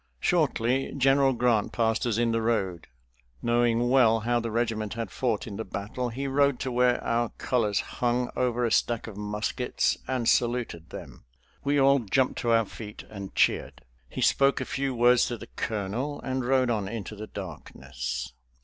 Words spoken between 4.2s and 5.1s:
how the regiment